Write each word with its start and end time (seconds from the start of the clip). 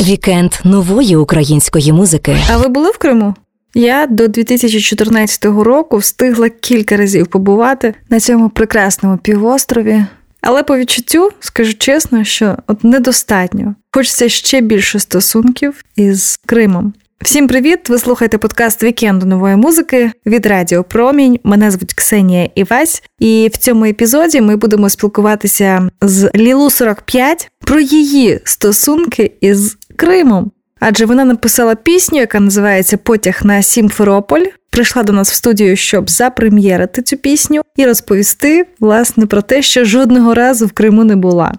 Вікенд 0.00 0.52
нової 0.64 1.16
української 1.16 1.92
музики. 1.92 2.36
А 2.50 2.56
ви 2.56 2.68
були 2.68 2.90
в 2.90 2.98
Криму? 2.98 3.34
Я 3.74 4.06
до 4.06 4.28
2014 4.28 5.44
року 5.44 5.96
встигла 5.96 6.48
кілька 6.48 6.96
разів 6.96 7.26
побувати 7.26 7.94
на 8.10 8.20
цьому 8.20 8.48
прекрасному 8.48 9.18
півострові, 9.18 10.04
але 10.40 10.62
по 10.62 10.76
відчуттю 10.76 11.30
скажу 11.40 11.74
чесно, 11.74 12.24
що 12.24 12.56
от 12.66 12.84
недостатньо. 12.84 13.74
Хочеться 13.92 14.28
ще 14.28 14.60
більше 14.60 14.98
стосунків 14.98 15.84
із 15.96 16.40
Кримом. 16.46 16.92
Всім 17.22 17.48
привіт! 17.48 17.88
Ви 17.88 17.98
слухаєте 17.98 18.38
подкаст 18.38 18.82
Вікенду 18.82 19.26
нової 19.26 19.56
музики 19.56 20.12
від 20.26 20.46
Радіо 20.46 20.84
Промінь. 20.84 21.38
Мене 21.44 21.70
звуть 21.70 21.94
Ксенія 21.94 22.48
Івась, 22.54 23.02
і 23.18 23.50
в 23.52 23.56
цьому 23.56 23.84
епізоді 23.84 24.40
ми 24.40 24.56
будемо 24.56 24.88
спілкуватися 24.88 25.88
з 26.00 26.30
Лілу 26.34 26.70
45 26.70 27.50
про 27.64 27.80
її 27.80 28.40
стосунки 28.44 29.32
із 29.40 29.76
Кримом. 29.96 30.50
Адже 30.80 31.06
вона 31.06 31.24
написала 31.24 31.74
пісню, 31.74 32.18
яка 32.18 32.40
називається 32.40 32.96
Потяг 32.96 33.40
на 33.44 33.62
Сімферополь. 33.62 34.44
Прийшла 34.70 35.02
до 35.02 35.12
нас 35.12 35.30
в 35.30 35.34
студію, 35.34 35.76
щоб 35.76 36.10
запрем'єрити 36.10 37.02
цю 37.02 37.16
пісню 37.16 37.62
і 37.76 37.86
розповісти 37.86 38.66
власне 38.80 39.26
про 39.26 39.42
те, 39.42 39.62
що 39.62 39.84
жодного 39.84 40.34
разу 40.34 40.66
в 40.66 40.72
Криму 40.72 41.04
не 41.04 41.16
була 41.16 41.52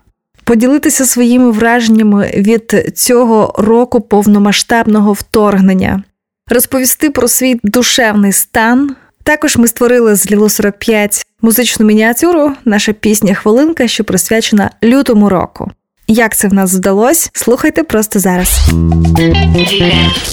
поділитися 0.44 1.06
своїми 1.06 1.52
враженнями 1.52 2.32
від 2.36 2.94
цього 2.96 3.56
року 3.58 4.02
повномасштабного 4.02 5.14
вторгнення, 5.14 6.04
розповісти 6.48 7.10
про 7.10 7.28
свій 7.28 7.60
душевний 7.64 8.32
стан. 8.32 8.96
Також 9.24 9.58
ми 9.58 9.68
створили 9.68 10.16
з 10.16 10.32
Ліло 10.32 10.50
45 10.50 11.26
музичну 11.42 11.86
мініатюру, 11.86 12.52
наша 12.66 12.94
пісня 12.94 13.34
Хвилинка, 13.34 13.88
що 13.88 14.04
присвячена 14.04 14.70
лютому 14.84 15.30
року. 15.30 15.72
Як 16.08 16.36
це 16.36 16.48
в 16.48 16.54
нас 16.54 16.73
вдалося? 16.73 17.30
Слухайте 17.34 17.84
просто 17.84 18.20
зараз. 18.20 18.70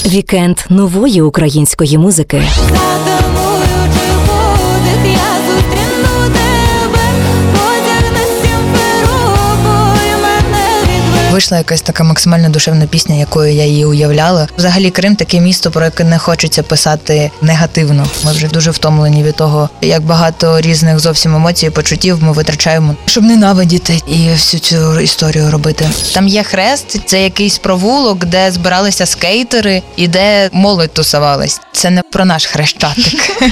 Вікенд 0.07 0.59
нової 0.69 1.23
української 1.23 1.99
музики. 1.99 2.43
Вийшла 11.41 11.59
якась 11.59 11.81
така 11.81 12.05
максимально 12.05 12.49
душевна 12.49 12.87
пісня, 12.87 13.15
якою 13.15 13.53
я 13.53 13.65
її 13.65 13.85
уявляла. 13.85 14.49
Взагалі, 14.59 14.91
Крим 14.91 15.17
таке 15.17 15.41
місто, 15.41 15.71
про 15.71 15.85
яке 15.85 16.05
не 16.05 16.19
хочеться 16.19 16.63
писати 16.63 17.31
негативно. 17.43 18.07
Ми 18.25 18.33
вже 18.33 18.49
дуже 18.49 18.71
втомлені 18.71 19.23
від 19.23 19.37
того, 19.37 19.71
як 19.81 20.03
багато 20.03 20.61
різних 20.61 20.99
зовсім 20.99 21.35
емоцій, 21.35 21.67
і 21.67 21.71
почуттів 21.71 22.23
ми 22.23 22.33
витрачаємо, 22.33 22.95
щоб 23.07 23.25
ненавидіти 23.25 24.01
і 24.07 24.29
всю 24.29 24.61
цю 24.61 25.01
історію 25.01 25.51
робити. 25.51 25.91
Там 26.15 26.29
є 26.29 26.43
хрест, 26.43 27.01
це 27.07 27.23
якийсь 27.23 27.59
провулок, 27.59 28.25
де 28.25 28.51
збиралися 28.51 29.07
скейтери 29.07 29.83
і 29.97 30.09
де 30.09 30.51
молодь 30.53 30.93
тусувалась. 30.93 31.61
Це 31.73 31.91
не 31.91 32.03
про 32.13 32.25
наш 32.25 32.47
хрещатик. 32.47 33.41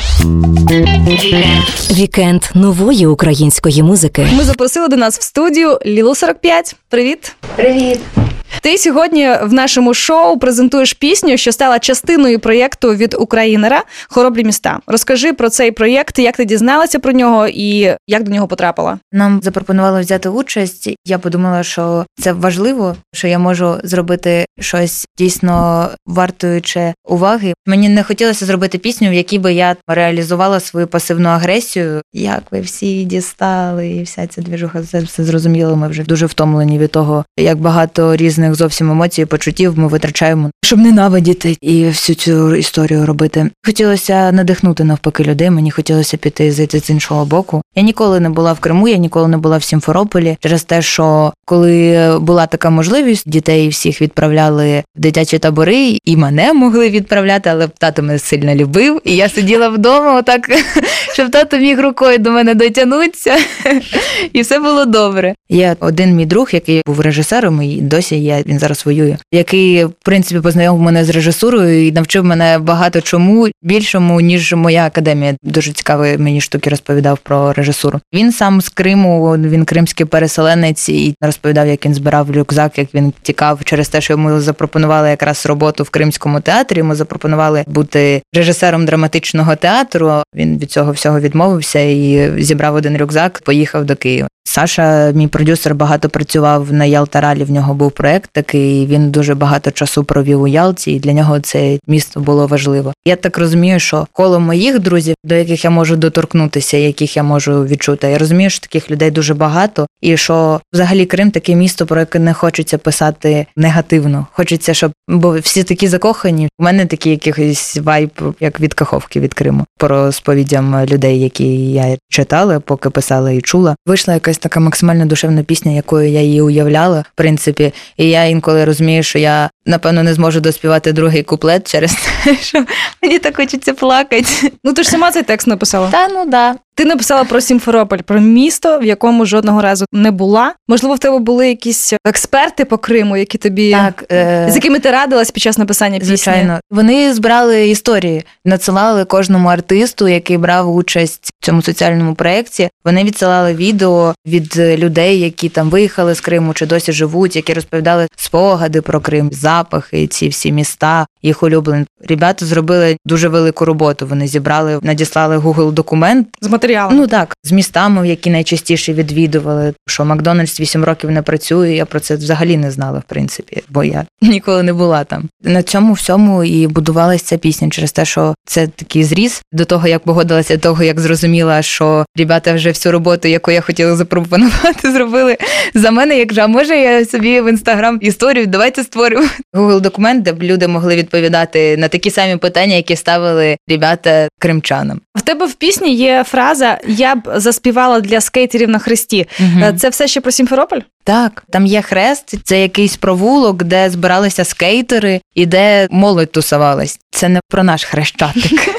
Вікенд 1.91 2.42
нової 2.55 3.06
української 3.06 3.83
музики. 3.83 4.27
Ми 4.33 4.44
запросили 4.44 4.89
до 4.89 4.97
нас 4.97 5.19
в 5.19 5.22
студію 5.22 5.78
Лілу 5.86 6.14
45. 6.14 6.77
Привіт. 6.89 7.34
Привіт. 7.56 7.77
ir. 7.78 8.27
Ти 8.62 8.78
сьогодні 8.78 9.30
в 9.42 9.52
нашому 9.52 9.94
шоу 9.94 10.38
презентуєш 10.38 10.92
пісню, 10.92 11.36
що 11.36 11.52
стала 11.52 11.78
частиною 11.78 12.41
проєкту 12.41 12.94
від 12.94 13.14
Українера 13.18 13.84
Хоробрі 14.08 14.44
міста. 14.44 14.78
Розкажи 14.86 15.32
про 15.32 15.48
цей 15.48 15.70
проєкт, 15.70 16.18
як 16.18 16.36
ти 16.36 16.44
дізналася 16.44 16.98
про 16.98 17.12
нього 17.12 17.48
і 17.48 17.94
як 18.06 18.22
до 18.22 18.30
нього 18.30 18.46
потрапила. 18.48 18.98
Нам 19.12 19.41
запропонували 19.42 20.00
взяти 20.00 20.28
участь. 20.28 20.91
Я 21.06 21.19
подумала, 21.19 21.62
що 21.62 22.06
це 22.20 22.32
важливо, 22.32 22.96
що 23.14 23.28
я 23.28 23.38
можу 23.38 23.74
зробити 23.84 24.46
щось 24.60 25.06
дійсно 25.19 25.88
вартуюче 26.06 26.94
уваги. 27.04 27.54
Мені 27.66 27.88
не 27.88 28.02
хотілося 28.02 28.46
зробити 28.46 28.78
пісню, 28.78 29.10
в 29.10 29.12
якій 29.12 29.38
би 29.38 29.52
я 29.52 29.76
реалізувала 29.88 30.60
свою 30.60 30.86
пасивну 30.86 31.28
агресію. 31.28 32.03
Як 32.12 32.42
ви 32.50 32.60
всі 32.60 33.04
дістали, 33.04 33.88
і 33.88 34.03
вся 34.03 34.26
ця 34.26 34.42
двіжуха, 34.42 34.82
це 34.82 35.00
все 35.00 35.25
зрозуміло. 35.25 35.76
Ми 35.76 35.88
вже 35.88 36.03
дуже 36.03 36.26
втомлені 36.26 36.78
від 36.78 36.91
того, 36.91 37.25
як 37.38 37.59
багато 37.59 38.16
різних 38.16 38.38
зовсім 38.54 38.91
емоцій, 38.91 39.25
почуттів 39.25 39.78
ми 39.78 39.88
витрачаємо, 39.88 40.50
щоб 40.62 40.78
ненавидіти 40.78 41.56
і 41.60 41.84
всю 41.84 42.16
цю 42.16 42.54
історію 42.54 43.06
робити. 43.06 43.50
Хотілося 43.66 44.32
надихнути 44.32 44.84
навпаки 44.84 45.25
людей. 45.25 45.50
Мені 45.50 45.71
хотілося 45.71 46.16
піти 46.16 46.53
зайти 46.53 46.81
з 46.81 46.91
іншого 46.91 47.25
боку. 47.25 47.62
Я 47.75 47.82
ніколи 47.82 48.21
не 48.21 48.31
була 48.31 48.53
в 48.53 48.60
Криму, 48.60 48.88
я 48.88 48.97
ніколи 48.97 49.28
не 49.28 49.37
була 49.37 49.56
в 49.56 49.62
Сімферополі 49.62 50.37
через 50.41 50.65
те, 50.65 50.82
що 50.82 51.32
коли 51.48 52.19
була 52.20 52.47
така 52.47 52.70
можливість, 52.70 53.31
дітей 53.31 53.69
всіх 53.69 54.03
відправляли 54.03 54.82
в 54.97 55.00
дитячі 55.00 55.38
табори, 55.38 55.98
і 56.04 56.16
мене 56.16 56.53
могли 56.53 56.91
відправляти, 56.91 57.50
але 57.50 57.69
тато 57.69 58.03
мене 58.03 58.19
сильно 58.19 58.54
любив, 58.54 59.00
і 59.04 59.16
я 59.16 59.28
сиділа 59.28 59.69
вдома, 59.69 60.19
отак, 60.19 60.50
щоб 61.12 61.31
тато 61.31 61.59
міг 61.59 61.81
рукою 61.81 62.19
до 62.19 62.31
мене 62.31 62.54
дотягнутися, 62.54 63.36
і 64.32 64.41
все 64.41 64.59
було 64.59 64.84
добре. 64.84 65.34
Є 65.48 65.76
один 65.81 66.14
мій 66.14 66.26
друг, 66.26 66.48
який 66.53 66.82
був 66.86 67.00
режисером, 67.00 67.62
і 67.62 67.80
досі 67.80 68.16
є, 68.16 68.42
він 68.47 68.59
зараз 68.59 68.86
воює, 68.86 69.16
який 69.32 69.84
в 69.84 69.92
принципі 70.04 70.41
познайомив 70.41 70.82
мене 70.82 71.04
з 71.04 71.10
режисурою 71.10 71.86
і 71.86 71.92
навчив 71.92 72.25
мене 72.25 72.59
багато 72.59 73.00
чому 73.00 73.48
більшому 73.62 74.20
ніж 74.20 74.53
моя 74.53 74.86
академія. 74.86 75.34
Дуже 75.42 75.72
цікаві 75.72 76.19
мені 76.19 76.41
штуки 76.41 76.70
розповідав 76.70 77.19
про 77.19 77.53
режисуру. 77.53 78.00
Він 78.15 78.32
сам 78.32 78.60
з 78.60 78.69
Криму, 78.69 79.32
він 79.32 79.65
кримський 79.65 80.06
переселенець 80.06 80.88
і 80.88 81.15
розповідав, 81.20 81.38
як 81.44 81.87
він 81.87 81.94
збирав 81.94 82.31
рюкзак, 82.31 82.78
як 82.78 82.94
він 82.94 83.12
тікав 83.22 83.65
через 83.65 83.88
те, 83.88 84.00
що 84.00 84.12
йому 84.12 84.41
запропонували 84.41 85.10
якраз 85.10 85.47
роботу 85.47 85.84
в 85.84 85.91
кримському 85.91 86.41
театрі. 86.41 86.78
Йому 86.78 86.94
запропонували 86.94 87.65
бути 87.66 88.22
режисером 88.34 88.87
драматичного 88.87 89.56
театру. 89.56 90.22
Він 90.34 90.59
від 90.59 90.71
цього 90.71 90.93
всього 90.93 91.21
відмовився 91.21 91.81
і 91.81 92.32
зібрав 92.43 92.75
один 92.75 92.97
рюкзак, 92.97 93.41
поїхав 93.44 93.84
до 93.84 93.97
Києва. 93.97 94.28
Саша, 94.48 95.12
мій 95.14 95.26
продюсер, 95.26 95.75
багато 95.75 96.09
працював 96.09 96.72
на 96.72 96.84
Ялтаралі. 96.84 97.44
В 97.44 97.50
нього 97.50 97.75
був 97.75 97.92
проект 97.92 98.31
такий. 98.32 98.86
Він 98.86 99.10
дуже 99.10 99.34
багато 99.34 99.70
часу 99.70 100.04
провів 100.04 100.42
у 100.42 100.47
Ялті, 100.47 100.92
і 100.92 101.00
для 101.00 101.12
нього 101.12 101.41
це 101.41 101.78
місто 101.86 102.20
було 102.20 102.47
важливо. 102.47 102.92
Я 103.04 103.16
так 103.16 103.38
розумію, 103.38 103.81
що 103.81 104.06
коло 104.12 104.41
моїх 104.41 104.78
друзів, 104.78 105.14
до 105.25 105.34
яких 105.34 105.64
я 105.64 105.70
можу 105.70 105.97
доторкнутися, 105.97 106.76
яких 106.76 107.16
я 107.16 107.22
можу 107.22 107.64
відчути, 107.64 108.06
я 108.06 108.19
розумію, 108.19 108.50
що 108.50 108.60
таких 108.60 108.91
людей 108.91 109.10
дуже 109.10 109.34
багато, 109.34 109.86
і 110.00 110.16
що 110.16 110.60
взагалі 110.72 111.06
Крим 111.06 111.30
таке 111.30 111.54
місто, 111.54 111.86
про 111.86 112.00
яке 112.00 112.19
не 112.19 112.34
хочеться 112.34 112.78
писати 112.78 113.47
негативно. 113.56 114.26
Хочеться, 114.32 114.75
щоб 114.75 114.92
бо 115.09 115.38
всі 115.38 115.65
такі 115.65 115.88
закохані. 115.88 116.48
У 116.59 116.65
мене 116.65 116.86
такий 116.86 117.12
якийсь 117.12 117.76
вайб, 117.76 118.10
як 118.41 118.60
від 118.60 118.75
Каховки 118.75 119.20
від 119.20 119.34
Криму, 119.34 119.65
по 119.78 120.12
сповідям 120.12 120.84
людей, 120.84 121.20
які 121.20 121.72
я 121.72 121.97
читала, 122.10 122.60
поки 122.60 122.91
писала 122.91 123.30
і 123.30 123.41
чула. 123.41 123.76
Вийшла 123.86 124.15
якась 124.15 124.38
така 124.38 124.60
максимально 124.60 125.06
душевна 125.06 125.43
пісня, 125.43 125.72
якою 125.72 126.09
я 126.09 126.21
її 126.21 126.41
уявляла, 126.41 127.00
в 127.00 127.12
принципі. 127.15 127.72
І 127.97 128.09
я 128.09 128.25
інколи 128.25 128.65
розумію, 128.65 129.03
що 129.03 129.19
я 129.19 129.50
напевно 129.68 130.02
не 130.02 130.14
зможу 130.14 130.40
доспівати 130.40 130.92
другий 130.92 131.22
куплет 131.22 131.70
через 131.70 131.94
те, 131.94 132.36
що 132.40 132.64
мені 133.02 133.18
так 133.18 133.36
хочеться 133.36 133.74
плакати. 133.74 134.52
Ну 134.64 134.72
ти 134.72 134.82
ж 134.82 134.90
сама 134.90 135.10
цей 135.10 135.22
текст 135.22 135.46
написала. 135.46 135.90
Та 135.90 136.08
ну 136.08 136.24
да. 136.26 136.54
Ти 136.78 136.84
написала 136.84 137.24
про 137.24 137.40
Сімферополь, 137.40 137.98
про 137.98 138.20
місто, 138.20 138.78
в 138.78 138.84
якому 138.84 139.26
жодного 139.26 139.62
разу 139.62 139.84
не 139.92 140.10
була. 140.10 140.54
Можливо, 140.68 140.94
в 140.94 140.98
тебе 140.98 141.18
були 141.18 141.48
якісь 141.48 141.92
експерти 142.04 142.64
по 142.64 142.78
Криму, 142.78 143.16
які 143.16 143.38
тобі 143.38 143.72
так, 143.72 144.04
е... 144.12 144.46
з 144.50 144.54
якими 144.54 144.78
ти 144.78 144.90
радилась 144.90 145.30
під 145.30 145.42
час 145.42 145.58
написання 145.58 145.98
пісні? 145.98 146.16
Звичайно, 146.16 146.60
вони 146.70 147.14
збирали 147.14 147.68
історії, 147.68 148.24
надсилали 148.44 149.04
кожному 149.04 149.48
артисту, 149.48 150.08
який 150.08 150.38
брав 150.38 150.76
участь 150.76 151.30
в 151.40 151.46
цьому 151.46 151.62
соціальному 151.62 152.14
проєкті. 152.14 152.70
Вони 152.84 153.04
відсилали 153.04 153.54
відео 153.54 154.14
від 154.26 154.56
людей, 154.56 155.20
які 155.20 155.48
там 155.48 155.70
виїхали 155.70 156.14
з 156.14 156.20
Криму 156.20 156.54
чи 156.54 156.66
досі 156.66 156.92
живуть, 156.92 157.36
які 157.36 157.54
розповідали 157.54 158.06
спогади 158.16 158.82
про 158.82 159.00
Крим, 159.00 159.30
запахи, 159.59 160.07
ці 160.07 160.28
всі 160.28 160.53
міста, 160.53 161.07
їх 161.22 161.43
улюблені. 161.43 161.84
Ребята 162.09 162.47
зробили 162.47 162.97
дуже 163.05 163.28
велику 163.28 163.65
роботу. 163.65 164.07
Вони 164.07 164.27
зібрали, 164.27 164.78
надіслали 164.83 165.39
Google 165.39 165.72
документ 165.72 166.28
з 166.41 166.49
матеріалом. 166.49 166.97
Ну 166.97 167.07
так, 167.07 167.37
з 167.45 167.53
містами, 167.53 168.09
які 168.09 168.31
найчастіше 168.31 168.93
відвідували. 168.93 169.75
Що 169.87 170.05
Макдональдс 170.05 170.60
8 170.60 170.84
років 170.84 171.10
не 171.10 171.22
працює. 171.22 171.72
Я 171.72 171.87
про 171.87 172.01
це 172.01 172.16
взагалі 172.16 172.57
не 172.57 172.71
знала, 172.71 172.99
в 172.99 173.03
принципі, 173.03 173.63
бо 173.69 173.84
я 173.84 174.07
ніколи 174.22 174.63
не 174.63 174.72
була 174.72 175.05
там. 175.05 175.28
На 175.43 175.63
цьому 175.63 175.93
всьому 175.93 176.45
і 176.45 176.66
будувалася 176.66 177.25
ця 177.25 177.39
пісня 177.39 177.71
через 177.71 177.93
те, 177.93 178.05
що 178.05 178.34
це 178.45 178.66
такий 178.66 179.05
зріз 179.05 179.43
до 179.53 179.65
того, 179.65 179.89
як 179.89 180.03
погодилася, 180.03 180.57
до 180.57 180.63
того 180.63 180.83
як 180.83 181.01
зрозуміла, 181.01 181.63
що 181.63 182.07
ребята 182.16 182.55
вже 182.55 182.69
всю 182.69 182.93
роботу, 182.93 183.28
яку 183.28 183.51
я 183.51 183.60
хотіла 183.60 183.97
запропонувати, 183.97 184.93
зробили 184.93 185.37
за 185.75 185.91
мене. 185.91 186.19
Як 186.19 186.33
же, 186.33 186.41
а 186.41 186.47
може 186.47 186.77
я 186.77 187.05
собі 187.05 187.41
в 187.41 187.51
інстаграм 187.51 187.99
історію 188.01 188.47
давайте 188.47 188.84
створимо. 188.84 189.28
Google 189.54 189.80
документ, 189.80 190.22
де 190.22 190.33
б 190.33 190.42
люди 190.42 190.68
могли 190.68 190.97
відповідати 190.97 191.77
на 191.77 191.89
такі 191.89 192.10
самі 192.10 192.36
питання, 192.36 192.74
які 192.74 192.97
ставили 192.97 193.56
ребята 193.68 194.28
кримчанам. 194.39 195.00
В 195.16 195.22
тебе 195.22 195.47
в 195.47 195.54
пісні 195.54 195.95
є 195.95 196.24
фраза 196.28 196.78
Я 196.89 197.15
б 197.15 197.21
заспівала 197.34 198.00
для 198.00 198.21
скейтерів 198.21 198.68
на 198.68 198.78
хресті. 198.78 199.28
Е, 199.41 199.74
Це 199.78 199.89
все 199.89 200.09
ще 200.09 200.21
про 200.21 200.33
Сімферополь? 200.33 200.80
Так, 201.04 201.45
там 201.50 201.66
є 201.66 201.83
хрест, 201.83 202.34
це 202.45 202.62
якийсь 202.62 202.97
провулок, 202.97 203.62
де 203.62 203.91
збиралися 203.91 204.45
скейтери 204.45 205.21
і 205.34 205.47
де 205.47 205.89
молодь 205.91 206.33
тусувалась. 206.33 206.98
Це 207.10 207.28
не 207.28 207.41
про 207.48 207.62
наш 207.65 207.84
хрещатик. 207.84 208.78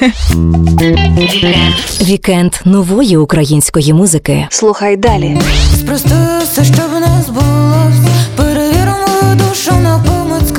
Вікенд 2.02 2.52
нової 2.64 3.16
української 3.16 3.92
музики. 3.92 4.46
Слухай 4.50 4.96
далі. 4.96 5.38
Спростую 5.78 6.40
все, 6.42 6.64
що 6.64 6.82
в 6.96 7.00
нас 7.00 7.28
було. 7.28 7.92
Перевіримо 8.36 9.34
душу 9.34 9.72
на 9.82 9.98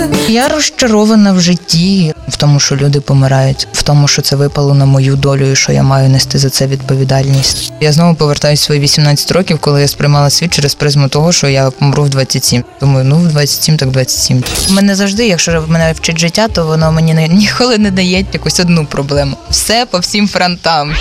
помицьки. 0.08 0.34
Я 0.34 0.48
розчарована 0.48 1.34
в 1.34 1.40
житті, 1.42 2.14
в 2.28 2.36
тому, 2.38 2.60
що 2.60 2.76
люди 2.76 3.02
помирають, 3.02 3.68
в 3.74 3.84
тому, 3.84 4.08
що 4.08 4.22
це 4.22 4.36
випало 4.36 4.74
на 4.74 4.86
мою 4.86 5.16
долю, 5.16 5.52
і 5.52 5.56
що 5.56 5.72
я 5.72 5.84
маю 5.84 6.10
нести 6.10 6.38
за 6.38 6.50
це 6.50 6.68
відповідальність. 6.68 7.74
Я 7.82 7.92
знову 7.92 8.16
повертаюся 8.16 8.64
свої 8.64 8.82
18 8.82 9.32
років, 9.32 9.60
коли 9.60 9.82
я 9.82 9.88
сприймала 9.88 10.30
світ 10.30 10.54
через 10.54 10.76
призму 10.76 11.08
того, 11.08 11.32
що 11.32 11.48
я 11.48 11.72
помру 11.72 12.04
в 12.04 12.10
27. 12.10 12.64
Думаю, 12.82 13.06
ну 13.06 13.16
в 13.16 13.28
27, 13.28 13.78
так 13.78 13.90
27. 13.90 14.44
Мене 14.70 14.96
завжди, 14.96 15.28
якщо 15.28 15.64
мене 15.68 15.94
вчить 15.94 16.20
життя, 16.20 16.48
то 16.48 16.66
воно 16.66 16.92
мені 16.92 17.14
не- 17.14 17.28
ніколи 17.28 17.78
не 17.78 17.92
дає 17.92 18.26
якусь 18.34 18.60
одну 18.60 18.86
проблему. 18.86 19.38
Все 19.50 19.86
по 19.92 19.98
всім 20.00 20.28
фронтам. 20.28 20.94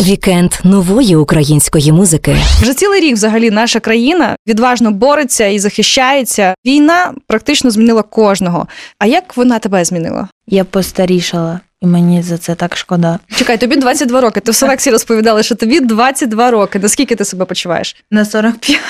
Вікенд 0.00 0.52
нової 0.64 1.16
української 1.16 1.92
музики. 1.92 2.36
Вже 2.62 2.74
цілий 2.74 3.00
рік 3.00 3.14
взагалі 3.14 3.50
наша 3.50 3.80
країна 3.80 4.36
відважно 4.46 4.90
бореться 4.90 5.46
і 5.46 5.58
захищається. 5.58 6.54
Війна 6.66 6.99
практично 7.26 7.70
змінила 7.70 8.02
кожного. 8.02 8.66
А 8.98 9.06
як 9.06 9.36
вона 9.36 9.58
тебе 9.58 9.84
змінила? 9.84 10.28
Я 10.46 10.64
постарішала, 10.64 11.60
і 11.80 11.86
мені 11.86 12.22
за 12.22 12.38
це 12.38 12.54
так 12.54 12.76
шкода. 12.76 13.18
Чекай, 13.36 13.58
тобі 13.58 13.76
22 13.76 14.20
роки. 14.20 14.40
Ти 14.40 14.50
в 14.50 14.54
селекції 14.54 14.92
розповідала, 14.92 15.42
що 15.42 15.54
тобі 15.54 15.80
22 15.80 16.50
роки. 16.50 16.78
Наскільки 16.78 17.16
ти 17.16 17.24
себе 17.24 17.44
почуваєш? 17.44 17.96
На 18.10 18.24
45. 18.24 18.80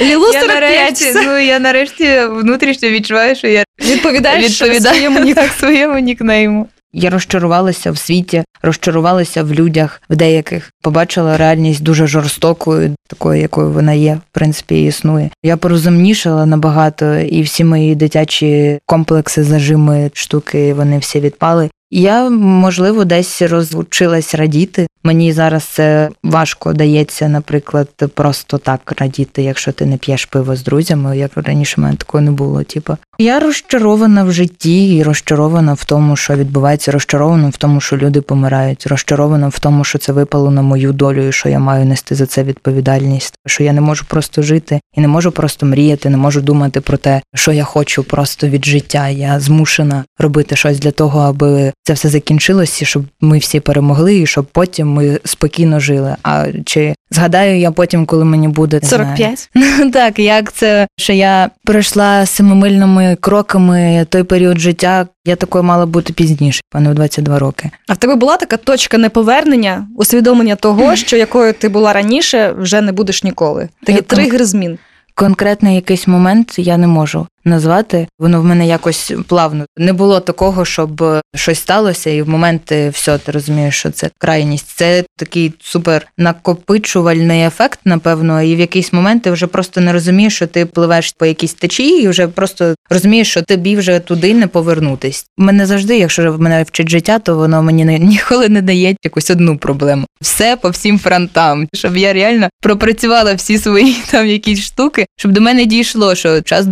Лілу 0.00 0.32
Я 0.32 0.46
нарешті, 0.46 1.12
ну 1.14 1.38
я 1.38 1.58
нарешті 1.58 2.20
внутрішньо 2.24 2.88
відчуваю, 2.88 3.36
що 3.36 3.48
я 3.48 3.64
Відповідаєш 3.80 4.62
відповідаю 4.62 4.94
своєму 4.94 5.34
так, 5.34 5.50
своєму 5.52 5.98
нікнейму. 5.98 6.68
Я 6.92 7.10
розчарувалася 7.10 7.90
в 7.90 7.98
світі, 7.98 8.44
розчарувалася 8.62 9.42
в 9.42 9.52
людях, 9.52 10.02
в 10.10 10.16
деяких 10.16 10.70
побачила 10.82 11.36
реальність 11.36 11.82
дуже 11.82 12.06
жорстокою, 12.06 12.94
такою, 13.08 13.40
якою 13.40 13.70
вона 13.70 13.92
є, 13.92 14.14
в 14.14 14.34
принципі, 14.34 14.84
існує. 14.84 15.30
Я 15.42 15.56
порозумнішала 15.56 16.46
набагато, 16.46 17.14
і 17.16 17.42
всі 17.42 17.64
мої 17.64 17.94
дитячі 17.94 18.78
комплекси, 18.86 19.44
зажими, 19.44 20.10
штуки, 20.14 20.74
вони 20.74 20.98
всі 20.98 21.20
відпали. 21.20 21.70
Я, 21.90 22.30
можливо, 22.30 23.04
десь 23.04 23.42
розучилась 23.42 24.34
радіти. 24.34 24.86
Мені 25.04 25.32
зараз 25.32 25.64
це 25.64 26.08
важко 26.22 26.72
дається, 26.72 27.28
наприклад, 27.28 27.88
просто 28.14 28.58
так 28.58 28.94
радіти, 28.98 29.42
якщо 29.42 29.72
ти 29.72 29.86
не 29.86 29.96
п'єш 29.96 30.24
пиво 30.24 30.56
з 30.56 30.62
друзями, 30.62 31.18
як 31.18 31.30
раніше 31.36 31.80
мене 31.80 31.96
такого 31.96 32.22
не 32.22 32.30
було. 32.30 32.62
Типу, 32.62 32.96
я 33.18 33.40
розчарована 33.40 34.24
в 34.24 34.32
житті 34.32 34.96
і 34.96 35.02
розчарована 35.02 35.72
в 35.72 35.84
тому, 35.84 36.16
що 36.16 36.34
відбувається, 36.34 36.92
розчарована 36.92 37.48
в 37.48 37.56
тому, 37.56 37.80
що 37.80 37.96
люди 37.96 38.20
помирають, 38.20 38.86
розчарована 38.86 39.48
в 39.48 39.58
тому, 39.58 39.84
що 39.84 39.98
це 39.98 40.12
випало 40.12 40.50
на 40.50 40.62
мою 40.62 40.92
долю, 40.92 41.28
і 41.28 41.32
що 41.32 41.48
я 41.48 41.58
маю 41.58 41.86
нести 41.86 42.14
за 42.14 42.26
це 42.26 42.42
відповідальність, 42.42 43.34
що 43.46 43.64
я 43.64 43.72
не 43.72 43.80
можу 43.80 44.04
просто 44.08 44.42
жити 44.42 44.80
і 44.96 45.00
не 45.00 45.08
можу 45.08 45.32
просто 45.32 45.66
мріяти, 45.66 46.10
не 46.10 46.16
можу 46.16 46.40
думати 46.40 46.80
про 46.80 46.96
те, 46.96 47.22
що 47.34 47.52
я 47.52 47.64
хочу 47.64 48.04
просто 48.04 48.48
від 48.48 48.64
життя. 48.64 49.08
Я 49.08 49.40
змушена 49.40 50.04
робити 50.18 50.56
щось 50.56 50.80
для 50.80 50.90
того, 50.90 51.20
аби 51.20 51.72
це 51.82 51.92
все 51.92 52.08
закінчилося, 52.08 52.84
щоб 52.84 53.04
ми 53.20 53.38
всі 53.38 53.60
перемогли, 53.60 54.18
і 54.18 54.26
щоб 54.26 54.44
потім 54.44 54.91
ми 54.92 55.20
спокійно 55.24 55.80
жили. 55.80 56.16
А 56.22 56.46
чи 56.64 56.94
згадаю 57.10 57.58
я 57.58 57.70
потім, 57.70 58.06
коли 58.06 58.24
мені 58.24 58.48
буде 58.48 58.80
45? 58.82 59.50
Ну 59.54 59.90
так, 59.92 60.18
як 60.18 60.52
це, 60.52 60.86
що 60.96 61.12
я 61.12 61.50
пройшла 61.64 62.26
семимильними 62.26 63.16
кроками 63.20 64.06
той 64.08 64.22
період 64.22 64.58
життя, 64.58 65.06
я 65.24 65.36
такою 65.36 65.64
мала 65.64 65.86
бути 65.86 66.12
пізніше, 66.12 66.60
пане 66.70 66.90
в 66.90 66.94
22 66.94 67.38
роки. 67.38 67.70
А 67.88 67.92
в 67.92 67.96
тебе 67.96 68.14
була 68.14 68.36
така 68.36 68.56
точка 68.56 68.98
неповернення, 68.98 69.86
усвідомлення 69.96 70.56
того, 70.56 70.96
що 70.96 71.16
якою 71.16 71.52
ти 71.52 71.68
була 71.68 71.92
раніше, 71.92 72.54
вже 72.58 72.80
не 72.80 72.92
будеш 72.92 73.24
ніколи. 73.24 73.68
Такий 73.80 73.94
Я 73.94 74.02
тригер 74.02 74.44
змін. 74.44 74.78
Конкретний 75.14 75.74
якийсь 75.74 76.06
момент 76.06 76.58
я 76.58 76.76
не 76.76 76.86
можу 76.86 77.26
назвати. 77.44 78.06
Воно 78.18 78.40
в 78.40 78.44
мене 78.44 78.66
якось 78.66 79.12
плавно. 79.28 79.66
Не 79.76 79.92
було 79.92 80.20
такого, 80.20 80.64
щоб 80.64 81.02
е, 81.02 81.20
щось 81.34 81.58
сталося, 81.58 82.10
і 82.10 82.22
в 82.22 82.28
момент 82.28 82.72
все, 82.72 83.18
ти 83.18 83.32
розумієш, 83.32 83.78
що 83.78 83.90
це 83.90 84.10
крайність. 84.18 84.66
Це 84.76 85.04
такий 85.16 85.52
супер 85.60 86.06
накопичувальний 86.18 87.42
ефект, 87.42 87.80
напевно, 87.84 88.42
і 88.42 88.56
в 88.56 88.60
якийсь 88.60 88.92
момент 88.92 89.22
ти 89.22 89.30
вже 89.30 89.46
просто 89.46 89.80
не 89.80 89.92
розумієш, 89.92 90.36
що 90.36 90.46
ти 90.46 90.66
пливеш 90.66 91.12
по 91.18 91.26
якійсь 91.26 91.54
течії, 91.54 92.04
і 92.04 92.08
вже 92.08 92.28
просто 92.28 92.74
розумієш, 92.90 93.30
що 93.30 93.42
тобі 93.42 93.76
вже 93.76 93.98
туди 93.98 94.34
не 94.34 94.46
повернутись. 94.46 95.26
Мене 95.38 95.66
завжди, 95.66 95.98
якщо 95.98 96.36
мене 96.38 96.62
вчить 96.62 96.88
життя, 96.88 97.18
то 97.18 97.36
воно 97.36 97.62
мені 97.62 97.84
ніколи 97.98 98.48
не 98.48 98.62
дає 98.62 98.96
якусь 99.04 99.30
одну 99.30 99.58
проблему. 99.58 100.06
Все 100.20 100.56
по 100.56 100.70
всім 100.70 100.98
фронтам, 100.98 101.68
щоб 101.74 101.96
я 101.96 102.12
реально 102.12 102.48
пропрацювала 102.60 103.34
всі 103.34 103.58
свої 103.58 103.96
там 104.10 104.26
якісь 104.26 104.60
штуки, 104.60 105.06
щоб 105.16 105.32
до 105.32 105.40
мене 105.40 105.64
дійшло, 105.64 106.14
що 106.14 106.42
час 106.42 106.66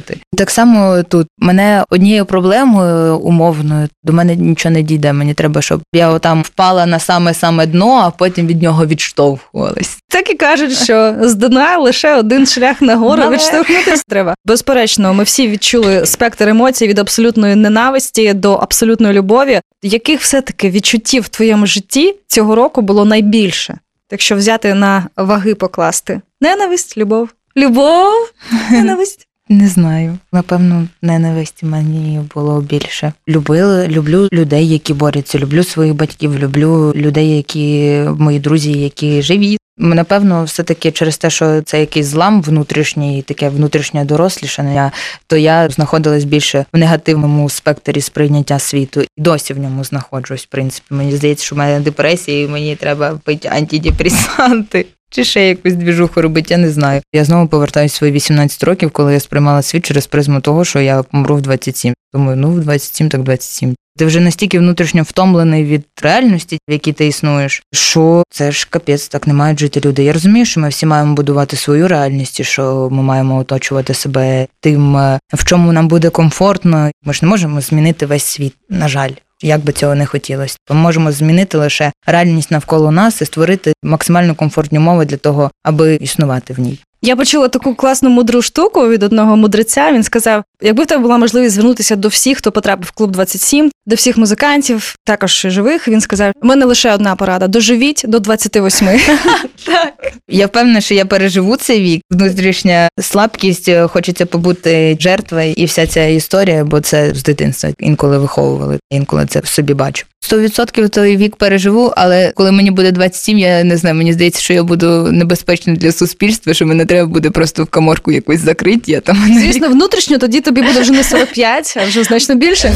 дорослішати. 0.00 0.20
Так 0.36 0.50
само 0.50 1.02
тут 1.02 1.26
мене 1.38 1.84
однією 1.90 2.24
проблемою 2.24 3.18
умовною 3.18 3.88
до 4.02 4.12
мене 4.12 4.36
нічого 4.36 4.72
не 4.72 4.82
дійде. 4.82 5.12
Мені 5.12 5.34
треба, 5.34 5.62
щоб 5.62 5.80
я 5.94 6.08
отам 6.10 6.42
впала 6.42 6.86
на 6.86 6.98
саме 6.98 7.34
саме 7.34 7.66
дно, 7.66 7.94
а 7.94 8.10
потім 8.10 8.46
від 8.46 8.62
нього 8.62 8.86
відштовхувалась. 8.86 9.98
Так 10.08 10.30
і 10.30 10.34
кажуть, 10.34 10.72
що 10.72 11.14
з 11.20 11.34
дна 11.34 11.78
лише 11.78 12.16
один 12.16 12.46
шлях 12.46 12.82
нагору 12.82 13.20
Наверх. 13.20 13.40
відштовхнутися 13.40 14.02
треба. 14.08 14.34
Безперечно, 14.44 15.14
ми 15.14 15.24
всі 15.24 15.48
відчули 15.48 16.06
спектр 16.06 16.48
емоцій 16.48 16.88
від 16.88 16.98
абсолютної 16.98 17.54
ненависті 17.54 18.34
до 18.34 18.54
абсолютної 18.54 19.14
любові. 19.14 19.60
Яких 19.82 20.20
все-таки 20.20 20.70
відчуттів 20.70 21.22
в 21.22 21.28
твоєму 21.28 21.66
житті 21.66 22.14
цього 22.26 22.54
року 22.54 22.82
було 22.82 23.04
найбільше? 23.04 23.78
Якщо 24.12 24.36
взяти 24.36 24.74
на 24.74 25.08
ваги 25.16 25.54
покласти: 25.54 26.20
ненависть, 26.40 26.96
любов, 26.96 27.28
любов, 27.56 28.32
ненависть. 28.70 29.26
Не 29.50 29.68
знаю. 29.68 30.18
Напевно, 30.32 30.88
ненависті 31.02 31.66
мені 31.66 32.20
було 32.34 32.60
більше. 32.60 33.12
Любили, 33.28 33.88
люблю 33.88 34.28
людей, 34.32 34.68
які 34.68 34.94
борються. 34.94 35.38
Люблю 35.38 35.64
своїх 35.64 35.94
батьків, 35.94 36.38
люблю 36.38 36.92
людей, 36.96 37.36
які 37.36 38.00
мої 38.18 38.38
друзі, 38.38 38.72
які 38.72 39.22
живі. 39.22 39.56
Напевно, 39.78 40.44
все-таки 40.44 40.90
через 40.90 41.18
те, 41.18 41.30
що 41.30 41.62
це 41.62 41.80
якийсь 41.80 42.06
злам 42.06 42.42
внутрішній, 42.42 43.22
таке 43.22 43.48
внутрішнє 43.48 44.04
дорослішання, 44.04 44.92
то 45.26 45.36
я 45.36 45.68
знаходилась 45.68 46.24
більше 46.24 46.64
в 46.72 46.78
негативному 46.78 47.48
спектрі 47.48 48.00
сприйняття 48.00 48.58
світу. 48.58 49.02
Досі 49.18 49.54
в 49.54 49.58
ньому 49.58 49.84
знаходжусь. 49.84 50.44
В 50.44 50.48
принципі, 50.48 50.86
мені 50.90 51.16
здається, 51.16 51.44
що 51.44 51.54
в 51.54 51.58
мене 51.58 51.80
депресія, 51.80 52.44
і 52.44 52.48
мені 52.48 52.76
треба 52.76 53.20
пити 53.24 53.48
антидепресанти. 53.48 54.86
Чи 55.10 55.24
ще 55.24 55.48
якусь 55.48 55.74
двіжуху 55.74 56.22
робити, 56.22 56.46
я 56.50 56.58
не 56.58 56.70
знаю. 56.70 57.02
Я 57.12 57.24
знову 57.24 57.48
повертаюся 57.48 57.94
в 57.94 57.96
свої 57.96 58.12
18 58.12 58.64
років, 58.64 58.90
коли 58.90 59.12
я 59.12 59.20
сприймала 59.20 59.62
світ 59.62 59.86
через 59.86 60.06
призму 60.06 60.40
того, 60.40 60.64
що 60.64 60.80
я 60.80 61.02
помру 61.02 61.36
в 61.36 61.42
27. 61.42 61.94
Думаю, 62.12 62.36
ну 62.36 62.50
в 62.50 62.60
27, 62.60 63.08
так 63.08 63.22
27. 63.22 63.74
Ти 64.00 64.06
вже 64.06 64.20
настільки 64.20 64.58
внутрішньо 64.58 65.02
втомлений 65.02 65.64
від 65.64 65.84
реальності, 66.02 66.58
в 66.68 66.72
якій 66.72 66.92
ти 66.92 67.06
існуєш, 67.06 67.62
що 67.72 68.22
це 68.30 68.52
ж 68.52 68.66
капець, 68.70 69.08
так 69.08 69.26
не 69.26 69.34
мають 69.34 69.60
жити 69.60 69.80
люди. 69.84 70.04
Я 70.04 70.12
розумію, 70.12 70.46
що 70.46 70.60
ми 70.60 70.68
всі 70.68 70.86
маємо 70.86 71.14
будувати 71.14 71.56
свою 71.56 71.88
реальність, 71.88 72.42
що 72.42 72.88
ми 72.92 73.02
маємо 73.02 73.36
оточувати 73.36 73.94
себе 73.94 74.46
тим, 74.60 74.96
е, 74.96 75.18
в 75.34 75.44
чому 75.44 75.72
нам 75.72 75.88
буде 75.88 76.10
комфортно. 76.10 76.90
Ми 77.04 77.14
ж 77.14 77.20
не 77.22 77.28
можемо 77.28 77.60
змінити 77.60 78.06
весь 78.06 78.24
світ, 78.24 78.54
на 78.68 78.88
жаль. 78.88 79.12
Як 79.42 79.64
би 79.64 79.72
цього 79.72 79.94
не 79.94 80.06
хотілося, 80.06 80.56
ми 80.70 80.76
можемо 80.76 81.12
змінити 81.12 81.58
лише 81.58 81.92
реальність 82.06 82.50
навколо 82.50 82.90
нас 82.90 83.22
і 83.22 83.24
створити 83.24 83.72
максимально 83.82 84.34
комфортні 84.34 84.78
умови 84.78 85.04
для 85.04 85.16
того, 85.16 85.50
аби 85.62 85.94
існувати 85.94 86.52
в 86.54 86.60
ній. 86.60 86.80
Я 87.02 87.16
почула 87.16 87.48
таку 87.48 87.74
класну 87.74 88.10
мудру 88.10 88.42
штуку 88.42 88.88
від 88.88 89.02
одного 89.02 89.36
мудреця. 89.36 89.92
Він 89.92 90.02
сказав: 90.02 90.44
якби 90.62 90.84
в 90.84 90.86
тебе 90.86 91.02
була 91.02 91.18
можливість 91.18 91.54
звернутися 91.54 91.96
до 91.96 92.08
всіх, 92.08 92.38
хто 92.38 92.52
потрапив 92.52 92.86
в 92.88 92.90
клуб 92.90 93.10
27, 93.10 93.70
до 93.86 93.96
всіх 93.96 94.16
музикантів, 94.16 94.94
також 95.04 95.46
живих. 95.48 95.88
Він 95.88 96.00
сказав: 96.00 96.32
у 96.42 96.46
мене 96.46 96.64
лише 96.64 96.94
одна 96.94 97.16
порада: 97.16 97.48
доживіть 97.48 98.04
до 98.08 98.18
28. 98.18 98.88
Я 100.28 100.46
впевнена, 100.46 100.80
що 100.80 100.94
я 100.94 101.04
переживу 101.04 101.56
цей 101.56 101.80
вік. 101.80 102.02
Внутрішня 102.10 102.88
слабкість, 103.00 103.68
е, 103.68 103.86
хочеться 103.86 104.26
побути 104.26 104.96
жертвою, 105.00 105.52
і 105.52 105.64
вся 105.64 105.86
ця 105.86 106.04
історія, 106.04 106.64
бо 106.64 106.80
це 106.80 107.14
з 107.14 107.22
дитинства 107.22 107.70
інколи 107.78 108.18
виховували, 108.18 108.78
інколи 108.90 109.26
це 109.26 109.40
в 109.40 109.46
собі 109.46 109.74
бачу. 109.74 110.06
100% 110.28 110.88
той 110.88 111.16
вік 111.16 111.36
переживу, 111.36 111.92
але 111.96 112.32
коли 112.34 112.52
мені 112.52 112.70
буде 112.70 112.92
27, 112.92 113.38
я 113.38 113.64
не 113.64 113.76
знаю, 113.76 113.96
мені 113.96 114.12
здається, 114.12 114.40
що 114.40 114.54
я 114.54 114.62
буду 114.62 115.12
небезпечна 115.12 115.74
для 115.74 115.92
суспільства, 115.92 116.54
що 116.54 116.66
мене 116.66 116.84
треба 116.84 117.08
буде 117.08 117.30
просто 117.30 117.64
в 117.64 117.66
каморку 117.66 118.12
якусь 118.12 118.40
закрити, 118.40 118.92
я 118.92 119.00
там 119.00 119.16
Звісно, 119.38 119.68
внутрішньо 119.68 120.18
тоді 120.18 120.40
тобі 120.40 120.62
буде 120.62 120.80
вже 120.80 120.92
не 120.92 121.04
45, 121.04 121.74
а 121.82 121.86
вже 121.86 122.04
значно 122.04 122.34
більше. 122.34 122.72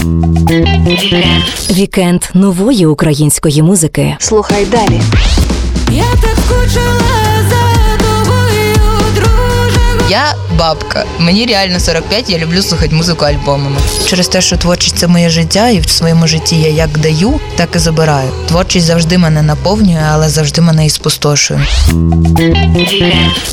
Вікенд 1.70 2.22
нової 2.34 2.86
української 2.86 3.62
музики. 3.62 4.16
Слухай 4.18 4.66
далі. 4.70 5.00
Я 5.92 6.04
так 6.22 6.36
скучила. 6.46 7.23
Я 10.10 10.34
бабка. 10.58 11.04
Мені 11.18 11.46
реально 11.46 11.80
45, 11.80 12.30
я 12.30 12.38
люблю 12.38 12.62
слухати 12.62 12.94
музику 12.94 13.24
альбомами. 13.24 13.76
Через 14.06 14.28
те, 14.28 14.40
що 14.40 14.56
творчість 14.56 14.96
це 14.96 15.06
моє 15.06 15.28
життя, 15.30 15.68
і 15.68 15.80
в 15.80 15.88
своєму 15.88 16.26
житті 16.26 16.56
я 16.56 16.68
як 16.68 16.98
даю, 16.98 17.40
так 17.56 17.68
і 17.76 17.78
забираю. 17.78 18.30
Творчість 18.48 18.86
завжди 18.86 19.18
мене 19.18 19.42
наповнює, 19.42 20.02
але 20.10 20.28
завжди 20.28 20.60
мене 20.60 20.86
і 20.86 20.90
спустошує. 20.90 21.60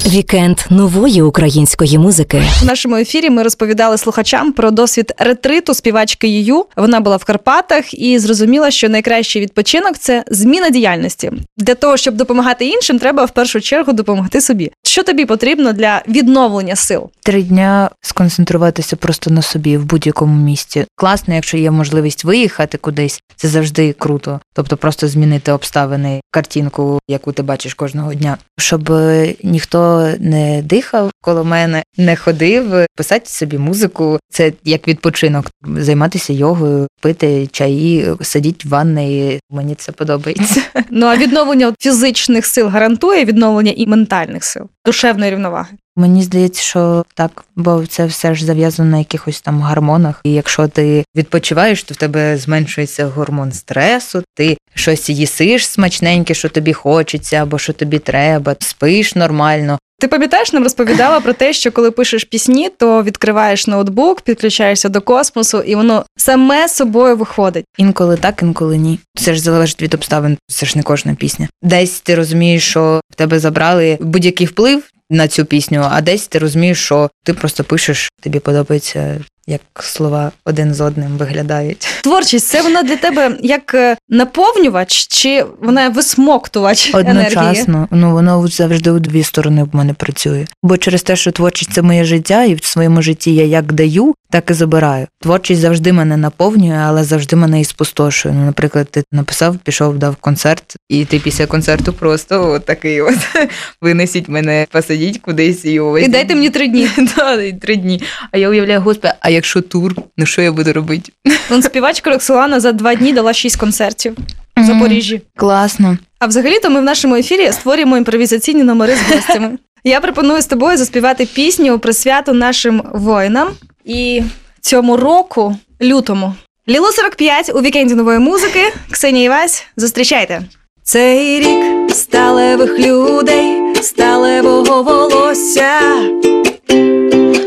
Вікенд 0.07 0.59
нової 0.69 1.21
української 1.21 1.97
музики. 1.97 2.43
В 2.61 2.65
нашому 2.65 2.95
ефірі 2.95 3.29
ми 3.29 3.43
розповідали 3.43 3.97
слухачам 3.97 4.51
про 4.51 4.71
досвід 4.71 5.13
ретриту 5.17 5.73
співачки 5.73 6.27
Юю. 6.27 6.65
Вона 6.75 6.99
була 6.99 7.17
в 7.17 7.23
Карпатах 7.23 7.93
і 7.93 8.19
зрозуміла, 8.19 8.71
що 8.71 8.89
найкращий 8.89 9.41
відпочинок 9.41 9.97
це 9.97 10.23
зміна 10.27 10.69
діяльності. 10.69 11.31
Для 11.57 11.75
того, 11.75 11.97
щоб 11.97 12.15
допомагати 12.15 12.65
іншим, 12.65 12.99
треба 12.99 13.25
в 13.25 13.31
першу 13.31 13.61
чергу 13.61 13.93
допомогти 13.93 14.41
собі. 14.41 14.71
Що 14.83 15.03
тобі 15.03 15.25
потрібно 15.25 15.73
для 15.73 16.01
відновлення 16.07 16.40
сил? 16.75 17.09
Три 17.23 17.43
дня 17.43 17.89
сконцентруватися 18.01 18.95
просто 18.95 19.29
на 19.29 19.41
собі 19.41 19.77
в 19.77 19.85
будь-якому 19.85 20.43
місці. 20.43 20.85
Класно, 20.95 21.33
якщо 21.33 21.57
є 21.57 21.71
можливість 21.71 22.23
виїхати 22.23 22.77
кудись, 22.77 23.21
це 23.35 23.47
завжди 23.47 23.93
круто. 23.93 24.39
Тобто 24.53 24.77
просто 24.77 25.07
змінити 25.07 25.51
обставини, 25.51 26.21
картинку, 26.31 26.99
яку 27.07 27.31
ти 27.31 27.43
бачиш 27.43 27.73
кожного 27.73 28.13
дня, 28.13 28.37
щоб 28.59 28.91
е, 28.91 29.35
ніхто 29.43 30.11
не 30.19 30.61
дихав 30.61 31.11
коло 31.21 31.43
мене, 31.43 31.83
не 31.97 32.15
ходив, 32.15 32.85
писати 32.95 33.29
собі 33.29 33.57
музику. 33.57 34.19
Це 34.29 34.53
як 34.63 34.87
відпочинок, 34.87 35.51
займатися 35.77 36.33
йогою, 36.33 36.87
пити 37.01 37.47
чаї, 37.47 38.07
сидіти 38.21 38.67
в 38.67 38.71
ванні. 38.71 39.39
Мені 39.49 39.75
це 39.75 39.91
подобається. 39.91 40.61
Ну 40.89 41.05
а 41.05 41.17
відновлення 41.17 41.73
фізичних 41.79 42.45
сил 42.45 42.67
гарантує 42.67 43.25
відновлення 43.25 43.73
і 43.75 43.87
ментальних 43.87 44.43
сил, 44.43 44.69
душевної 44.85 45.31
рівноваги. 45.31 45.69
Мені 45.95 46.23
здається, 46.23 46.61
що 46.61 47.05
так, 47.13 47.45
бо 47.55 47.85
це 47.85 48.05
все 48.05 48.35
ж 48.35 48.45
зав'язано 48.45 48.89
на 48.91 48.97
якихось 48.97 49.41
там 49.41 49.61
гормонах. 49.61 50.21
І 50.23 50.33
якщо 50.33 50.67
ти 50.67 51.03
відпочиваєш, 51.15 51.83
то 51.83 51.93
в 51.93 51.97
тебе 51.97 52.37
зменшується 52.37 53.05
гормон 53.05 53.51
стресу, 53.51 54.23
ти 54.35 54.57
щось 54.73 55.09
їсиш 55.09 55.67
смачненьке, 55.67 56.33
що 56.33 56.49
тобі 56.49 56.73
хочеться, 56.73 57.35
або 57.35 57.57
що 57.57 57.73
тобі 57.73 57.99
треба, 57.99 58.55
спиш 58.59 59.15
нормально. 59.15 59.79
Ти 60.01 60.07
пам'ятаєш, 60.07 60.53
нам 60.53 60.63
розповідала 60.63 61.19
про 61.19 61.33
те, 61.33 61.53
що 61.53 61.71
коли 61.71 61.91
пишеш 61.91 62.23
пісні, 62.23 62.69
то 62.77 63.03
відкриваєш 63.03 63.67
ноутбук, 63.67 64.21
підключаєшся 64.21 64.89
до 64.89 65.01
космосу, 65.01 65.59
і 65.59 65.75
воно 65.75 66.05
саме 66.17 66.69
собою 66.69 67.17
виходить. 67.17 67.65
Інколи 67.77 68.17
так, 68.17 68.41
інколи 68.41 68.77
ні. 68.77 68.99
Це 69.15 69.33
ж 69.33 69.41
залежить 69.41 69.81
від 69.81 69.93
обставин. 69.93 70.37
Це 70.47 70.65
ж 70.65 70.77
не 70.77 70.83
кожна 70.83 71.15
пісня. 71.15 71.47
Десь 71.61 72.01
ти 72.01 72.15
розумієш, 72.15 72.69
що 72.69 73.01
в 73.11 73.15
тебе 73.15 73.39
забрали 73.39 73.97
будь-який 74.01 74.47
вплив 74.47 74.83
на 75.11 75.27
цю 75.27 75.45
пісню, 75.45 75.87
а 75.91 76.01
десь 76.01 76.27
ти 76.27 76.39
розумієш, 76.39 76.85
що 76.85 77.09
ти 77.23 77.33
просто 77.33 77.63
пишеш, 77.63 78.09
тобі 78.21 78.39
подобається. 78.39 79.17
Як 79.47 79.61
слова 79.79 80.31
один 80.45 80.73
з 80.73 80.81
одним 80.81 81.17
виглядають. 81.17 81.87
Творчість 82.03 82.47
це 82.47 82.61
вона 82.61 82.83
для 82.83 82.95
тебе 82.95 83.37
як 83.41 83.73
е, 83.73 83.97
наповнювач, 84.09 85.07
чи 85.07 85.45
вона 85.61 85.89
висмоктувач 85.89 86.93
енергії? 86.93 87.27
Одночасно, 87.27 87.87
ну 87.91 88.11
воно 88.11 88.47
завжди 88.47 88.91
у 88.91 88.99
дві 88.99 89.23
сторони 89.23 89.63
в 89.63 89.75
мене 89.75 89.93
працює. 89.93 90.45
Бо 90.63 90.77
через 90.77 91.03
те, 91.03 91.15
що 91.15 91.31
творчість 91.31 91.73
це 91.73 91.81
моє 91.81 92.03
життя, 92.05 92.43
і 92.43 92.55
в 92.55 92.65
своєму 92.65 93.01
житті 93.01 93.35
я 93.35 93.45
як 93.45 93.73
даю, 93.73 94.15
так 94.31 94.49
і 94.49 94.53
забираю. 94.53 95.07
Творчість 95.19 95.61
завжди 95.61 95.93
мене 95.93 96.17
наповнює, 96.17 96.77
але 96.77 97.03
завжди 97.03 97.35
мене 97.35 97.61
і 97.61 97.65
спустошує. 97.65 98.35
Ну, 98.35 98.45
наприклад, 98.45 98.87
ти 98.91 99.03
написав, 99.11 99.57
пішов, 99.57 99.97
дав 99.97 100.15
концерт, 100.15 100.75
і 100.89 101.05
ти 101.05 101.19
після 101.19 101.45
концерту 101.45 101.93
просто 101.93 102.51
от 102.51 102.65
такий 102.65 103.01
от 103.01 103.17
винесіть 103.81 104.29
мене, 104.29 104.67
посадіть 104.71 105.17
кудись 105.17 105.65
і 105.65 105.79
ось. 105.79 106.03
І 106.03 106.07
дайте 106.07 106.35
мені 106.35 106.49
три 106.49 106.67
дні. 106.67 106.89
Да, 107.17 107.51
три 107.51 107.75
дні. 107.75 108.01
А 108.31 108.37
я 108.37 108.49
уявляю, 108.49 108.81
господи, 108.81 109.13
а 109.19 109.29
якщо 109.29 109.61
тур, 109.61 109.95
ну 110.17 110.25
що 110.25 110.41
я 110.41 110.51
буду 110.51 110.73
робити? 110.73 111.11
Вон 111.49 111.63
співачка 111.63 112.09
Роксолана 112.09 112.59
за 112.59 112.71
два 112.71 112.95
дні 112.95 113.13
дала 113.13 113.33
шість 113.33 113.55
концертів 113.55 114.17
в 114.57 114.63
Запоріжжі. 114.63 115.21
Класно. 115.35 115.97
А 116.19 116.25
взагалі-то 116.27 116.69
ми 116.69 116.79
в 116.79 116.83
нашому 116.83 117.15
ефірі 117.15 117.51
створюємо 117.51 117.97
імпровізаційні 117.97 118.63
номери 118.63 118.95
з 118.95 119.13
гостями. 119.13 119.57
Я 119.83 119.99
пропоную 119.99 120.41
з 120.41 120.45
тобою 120.45 120.77
заспівати 120.77 121.25
пісню 121.25 121.79
присвяту 121.79 122.33
нашим 122.33 122.83
воїнам 122.93 123.47
і 123.85 124.23
цьому 124.61 124.97
року, 124.97 125.55
лютому. 125.81 126.33
Ліло 126.69 126.91
45 126.91 127.51
у 127.55 127.61
вікенді 127.61 127.95
нової 127.95 128.19
музики. 128.19 128.73
Ксенія 128.91 129.25
Івась, 129.25 129.65
зустрічайте. 129.77 130.41
Цей 130.83 131.39
рік 131.39 131.91
сталевих 131.91 132.79
людей, 132.79 133.75
сталевого 133.81 134.83
волосся. 134.83 135.79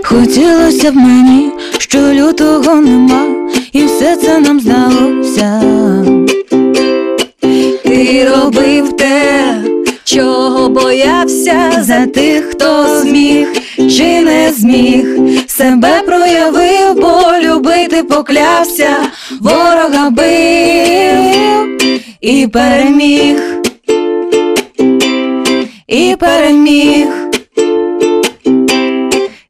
Хотілося 0.04 0.90
б 0.92 0.94
мені, 0.94 1.52
що 1.78 1.98
лютого 1.98 2.74
нема, 2.74 3.50
і 3.72 3.84
все 3.84 4.16
це 4.16 4.38
нам 4.38 4.60
здалося. 4.60 5.62
Ти 7.84 8.28
робив 8.28 8.96
те, 8.96 9.56
чого 10.04 10.68
боявся 10.68 11.72
За 11.82 12.06
тих, 12.06 12.44
хто 12.50 13.00
зміг 13.00 13.48
чи 13.76 14.20
не 14.20 14.52
зміг, 14.52 15.06
себе 15.48 16.02
проявив, 16.02 16.94
бо 16.94 17.22
любити 17.42 18.02
поклявся, 18.02 18.96
ворога 19.40 20.10
бив 20.10 21.14
і 22.20 22.46
переміг, 22.46 23.42
і 25.86 26.16
переміг, 26.20 27.06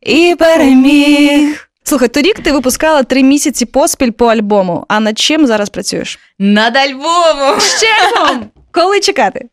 і 0.03 0.37
переміг. 0.39 1.69
Слухай, 1.85 2.09
торік 2.09 2.41
ти 2.41 2.53
випускала 2.53 3.03
три 3.03 3.23
місяці 3.23 3.67
поспіль 3.67 4.11
по 4.11 4.27
альбому. 4.27 4.85
А 4.89 5.01
над 5.01 5.19
чим 5.19 5.47
зараз 5.47 5.71
працюєш? 5.71 6.19
Над 6.39 6.77
альбомом! 6.77 7.61
Ще! 7.61 8.37
Коли 8.75 9.01
чекати? 9.01 9.49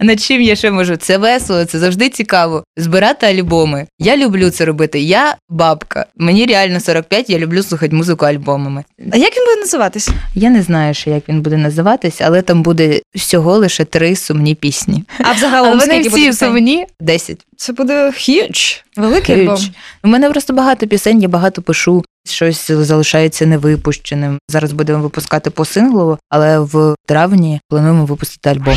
Над 0.00 0.20
чим 0.20 0.42
я 0.42 0.56
ще 0.56 0.70
можу? 0.70 0.96
Це 0.96 1.18
весело, 1.18 1.64
це 1.64 1.78
завжди 1.78 2.08
цікаво. 2.08 2.64
Збирати 2.76 3.26
альбоми. 3.26 3.86
Я 3.98 4.16
люблю 4.16 4.50
це 4.50 4.64
робити. 4.64 5.00
Я 5.00 5.36
бабка. 5.48 6.06
Мені 6.16 6.46
реально 6.46 6.80
45, 6.80 7.30
я 7.30 7.38
люблю 7.38 7.62
слухати 7.62 7.96
музику 7.96 8.26
альбомами. 8.26 8.84
А 9.12 9.16
як 9.16 9.36
він 9.36 9.44
буде 9.44 9.60
називатись? 9.60 10.08
Я 10.34 10.50
не 10.50 10.62
знаю, 10.62 10.94
ще 10.94 11.10
як 11.10 11.28
він 11.28 11.40
буде 11.40 11.56
називатись, 11.56 12.20
але 12.20 12.42
там 12.42 12.62
буде 12.62 13.00
всього 13.14 13.58
лише 13.58 13.84
три 13.84 14.16
сумні 14.16 14.54
пісні. 14.54 15.04
А 15.18 15.32
взагалом 15.32 15.70
вони 15.70 15.82
скільки 15.84 16.08
всі 16.08 16.26
пісень? 16.26 16.48
сумні. 16.48 16.86
Десять. 17.00 17.46
Це 17.56 17.72
буде 17.72 18.06
huge, 18.06 18.82
великий 18.96 19.40
альбом. 19.40 19.58
У 20.04 20.08
мене 20.08 20.30
просто 20.30 20.52
багато 20.52 20.86
пісень, 20.86 21.22
я 21.22 21.28
багато 21.28 21.62
пишу. 21.62 22.04
Щось 22.24 22.70
залишається 22.70 23.46
невипущеним. 23.46 24.38
Зараз 24.48 24.72
будемо 24.72 25.02
випускати 25.02 25.50
по 25.50 25.64
синглу, 25.64 26.18
але 26.30 26.58
в 26.58 26.94
травні 27.06 27.60
плануємо 27.68 28.04
випустити 28.04 28.50
альбом. 28.50 28.74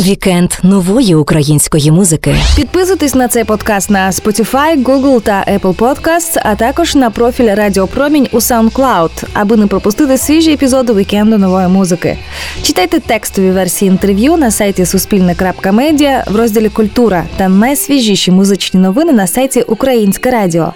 Вікенд 0.00 0.52
нової 0.62 1.14
української 1.14 1.90
музики. 1.90 2.36
Підписуйтесь 2.56 3.14
на 3.14 3.28
цей 3.28 3.44
подкаст 3.44 3.90
на 3.90 4.10
Spotify, 4.10 4.84
Google 4.84 5.20
та 5.20 5.44
Apple 5.48 5.76
Podcasts, 5.76 6.40
а 6.42 6.54
також 6.54 6.94
на 6.94 7.10
профіль 7.10 7.54
Радіо 7.54 7.86
Промінь 7.86 8.28
у 8.32 8.36
SoundCloud, 8.36 9.24
аби 9.32 9.56
не 9.56 9.66
пропустити 9.66 10.18
свіжі 10.18 10.52
епізоди 10.52 10.92
вікенду 10.92 11.38
нової 11.38 11.68
музики. 11.68 12.18
Читайте 12.62 13.00
текстові 13.00 13.50
версії 13.50 13.90
інтерв'ю 13.90 14.36
на 14.36 14.50
сайті 14.50 14.86
Суспільне.Медіа 14.86 16.24
в 16.30 16.36
розділі 16.36 16.68
Культура 16.68 17.24
та 17.36 17.48
найсвіжіші 17.48 18.30
музичні 18.30 18.80
новини 18.80 19.12
на 19.12 19.26
сайті 19.26 19.62
Українське 19.62 20.30
Радіо. 20.30 20.72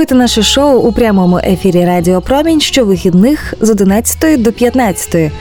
Слухайте 0.00 0.14
наше 0.14 0.42
шоу 0.42 0.80
у 0.80 0.92
прямому 0.92 1.38
ефірі 1.38 1.84
Радіо 1.84 2.20
Промінь 2.20 2.60
щовихідних 2.60 3.54
з 3.60 3.70
11 3.70 4.42
до 4.42 4.52
15. 4.52 5.32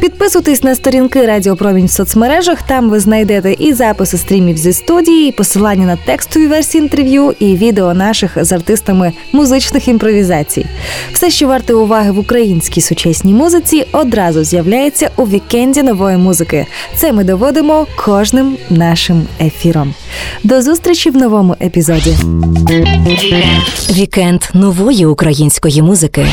Підписуйтесь 0.00 0.62
на 0.62 0.74
сторінки 0.74 1.26
Радіо 1.26 1.56
Промінь 1.56 1.86
в 1.86 1.90
соцмережах. 1.90 2.62
Там 2.62 2.90
ви 2.90 3.00
знайдете 3.00 3.52
і 3.52 3.72
записи 3.72 4.18
стрімів 4.18 4.56
зі 4.56 4.72
студії, 4.72 5.28
і 5.28 5.32
посилання 5.32 5.86
на 5.86 5.96
текстові 5.96 6.46
версії 6.46 6.82
інтерв'ю, 6.82 7.34
і 7.38 7.56
відео 7.56 7.94
наших 7.94 8.44
з 8.44 8.52
артистами 8.52 9.12
музичних 9.32 9.88
імпровізацій. 9.88 10.66
Все, 11.12 11.30
що 11.30 11.46
варте 11.46 11.74
уваги 11.74 12.10
в 12.10 12.18
українській 12.18 12.80
сучасній 12.80 13.34
музиці, 13.34 13.86
одразу 13.92 14.44
з'являється 14.44 15.10
у 15.16 15.24
вікенді 15.24 15.82
нової 15.82 16.16
музики. 16.16 16.66
Це 16.96 17.12
ми 17.12 17.24
доводимо 17.24 17.86
кожним 18.04 18.56
нашим 18.70 19.26
ефіром. 19.40 19.94
До 20.44 20.62
зустрічі 20.62 21.10
в 21.10 21.16
новому 21.16 21.56
епізоді. 21.60 22.16
Вікенд 24.04 24.42
нової 24.54 25.06
української 25.06 25.82
музики. 25.82 26.26